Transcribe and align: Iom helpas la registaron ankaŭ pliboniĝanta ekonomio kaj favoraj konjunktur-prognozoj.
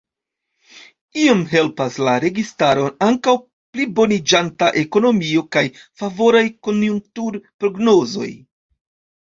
Iom 1.23 1.41
helpas 1.51 1.97
la 2.07 2.15
registaron 2.23 2.89
ankaŭ 3.09 3.35
pliboniĝanta 3.77 4.71
ekonomio 4.83 5.45
kaj 5.57 5.63
favoraj 6.03 6.45
konjunktur-prognozoj. 6.69 8.31